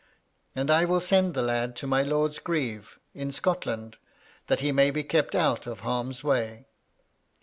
[0.55, 3.97] And I will send the lad to my lord's grieve, in Scotland,
[4.47, 6.65] that he may be kept out of harm's way."